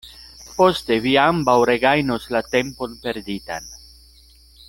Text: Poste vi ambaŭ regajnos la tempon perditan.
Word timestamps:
Poste 0.59 0.95
vi 1.03 1.11
ambaŭ 1.23 1.55
regajnos 1.71 2.25
la 2.37 2.43
tempon 2.57 2.99
perditan. 3.05 3.71